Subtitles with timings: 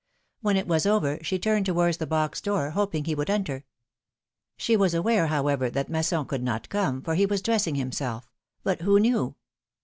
[0.41, 3.65] When it was over she turned towards the box door, hoping he would enter.
[4.57, 8.27] She was aware, however, that Masson could not come, for he was dressing himself—
[8.63, 9.35] but who knew